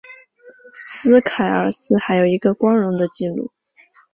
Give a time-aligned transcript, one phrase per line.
[0.73, 3.51] 斯凯尔斯还有一个光荣的记录。